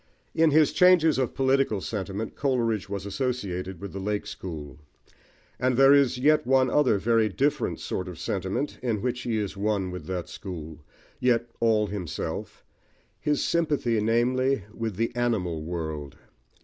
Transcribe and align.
In 0.33 0.49
his 0.49 0.73
changes 0.73 1.19
of 1.19 1.35
political 1.35 1.79
sentiment, 1.79 2.35
Coleridge 2.35 2.89
was 2.89 3.05
associated 3.05 3.79
with 3.79 3.93
the 3.93 3.99
"Lake 3.99 4.25
School"; 4.25 4.79
and 5.59 5.77
there 5.77 5.93
is 5.93 6.17
yet 6.17 6.47
one 6.47 6.71
other 6.71 6.97
very 6.97 7.29
different 7.29 7.79
sort 7.79 8.07
of 8.07 8.17
sentiment 8.17 8.79
in 8.81 9.03
which 9.03 9.21
he 9.21 9.37
is 9.37 9.55
one 9.55 9.91
with 9.91 10.07
that 10.07 10.27
school, 10.27 10.79
yet 11.19 11.51
all 11.59 11.85
himself, 11.85 12.65
his 13.19 13.45
sympathy, 13.45 14.01
namely, 14.01 14.63
with 14.75 14.95
the 14.95 15.15
animal 15.15 15.61
world. 15.61 16.17